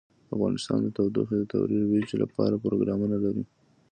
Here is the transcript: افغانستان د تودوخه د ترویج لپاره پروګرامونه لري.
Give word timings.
افغانستان 0.35 0.79
د 0.83 0.87
تودوخه 0.97 1.35
د 1.39 1.43
ترویج 1.51 2.09
لپاره 2.21 2.61
پروګرامونه 2.65 3.15
لري. 3.25 3.43